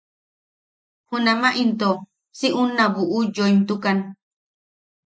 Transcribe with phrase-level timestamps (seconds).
[1.09, 2.03] Junama intoko
[2.39, 3.97] si unna buʼu yoimtukan.